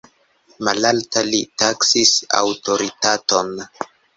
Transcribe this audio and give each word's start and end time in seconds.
Malalta 0.67 1.23
li 1.27 1.41
taksis 1.63 2.15
aŭtoritaton. 2.41 3.57